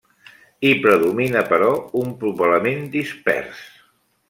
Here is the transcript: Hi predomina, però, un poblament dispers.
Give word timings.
Hi 0.67 0.71
predomina, 0.85 1.43
però, 1.51 1.69
un 2.01 2.09
poblament 2.25 2.83
dispers. 2.99 3.63